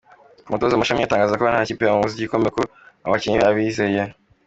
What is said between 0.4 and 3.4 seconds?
Ku mutoza Mashami, atangaza ko nta kipe yamubuza igikombe kuko ngo abakinnyi